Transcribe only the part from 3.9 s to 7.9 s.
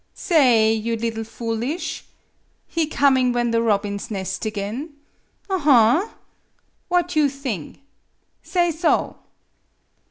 nest again. Aha! What you thing?